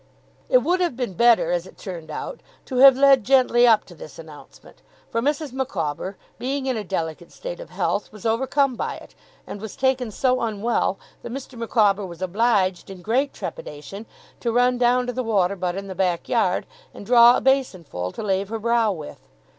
It 0.49 0.63
would 0.63 0.79
have 0.79 0.97
been 0.97 1.13
better, 1.13 1.51
as 1.51 1.67
it 1.67 1.77
turned 1.77 2.09
out, 2.09 2.41
to 2.65 2.77
have 2.77 2.97
led 2.97 3.23
gently 3.23 3.67
up 3.67 3.83
to 3.85 3.93
this 3.93 4.17
announcement, 4.17 4.81
for 5.11 5.21
Mrs. 5.21 5.53
Micawber, 5.53 6.17
being 6.39 6.65
in 6.65 6.75
a 6.75 6.83
delicate 6.83 7.31
state 7.31 7.59
of 7.59 7.69
health, 7.69 8.11
was 8.11 8.25
overcome 8.25 8.75
by 8.75 8.95
it, 8.95 9.13
and 9.45 9.61
was 9.61 9.75
taken 9.75 10.09
so 10.09 10.41
unwell, 10.41 10.97
that 11.21 11.31
Mr. 11.31 11.55
Micawber 11.55 12.03
was 12.03 12.23
obliged, 12.23 12.89
in 12.89 13.03
great 13.03 13.31
trepidation, 13.31 14.07
to 14.39 14.51
run 14.51 14.79
down 14.79 15.05
to 15.05 15.13
the 15.13 15.21
water 15.21 15.55
butt 15.55 15.75
in 15.75 15.85
the 15.85 15.93
backyard, 15.93 16.65
and 16.95 17.05
draw 17.05 17.37
a 17.37 17.41
basinful 17.41 18.11
to 18.13 18.23
lave 18.23 18.49
her 18.49 18.57
brow 18.57 18.91
with. 18.91 19.19